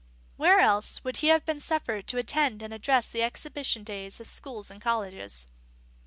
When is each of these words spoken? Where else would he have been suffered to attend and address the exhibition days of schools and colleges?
Where 0.35 0.59
else 0.59 1.03
would 1.03 1.17
he 1.17 1.27
have 1.27 1.45
been 1.45 1.59
suffered 1.59 2.07
to 2.07 2.17
attend 2.17 2.63
and 2.63 2.73
address 2.73 3.09
the 3.11 3.21
exhibition 3.21 3.83
days 3.83 4.19
of 4.19 4.25
schools 4.27 4.71
and 4.71 4.81
colleges? 4.81 5.47